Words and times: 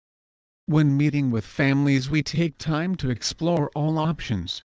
When 0.70 0.96
meeting 0.96 1.32
with 1.32 1.48
families 1.48 2.12
we 2.12 2.22
take 2.22 2.60
time 2.60 2.94
to 2.98 3.10
explore 3.10 3.72
all 3.74 3.98
options. 3.98 4.64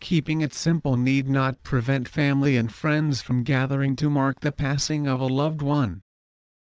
Keeping 0.00 0.40
it 0.40 0.54
simple 0.54 0.96
need 0.96 1.28
not 1.28 1.62
prevent 1.62 2.08
family 2.08 2.56
and 2.56 2.72
friends 2.72 3.20
from 3.20 3.42
gathering 3.42 3.96
to 3.96 4.08
mark 4.08 4.40
the 4.40 4.50
passing 4.50 5.06
of 5.06 5.20
a 5.20 5.26
loved 5.26 5.60
one. 5.60 6.00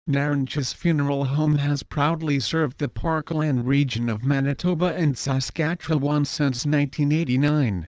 Nairn 0.07 0.47
Funeral 0.47 1.27
Home 1.27 1.57
has 1.57 1.83
proudly 1.83 2.41
served 2.41 2.79
the 2.79 2.89
Parkland 2.89 3.67
region 3.67 4.09
of 4.09 4.25
Manitoba 4.25 4.95
and 4.95 5.19
Saskatchewan 5.19 6.25
since 6.25 6.65
1989. 6.65 7.87